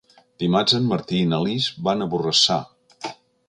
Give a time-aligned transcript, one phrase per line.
[0.43, 2.61] Dimarts en Martí i na Lis van a Borrassà.